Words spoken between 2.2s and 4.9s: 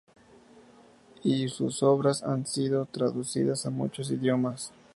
han sido traducidas a muchos idiomas.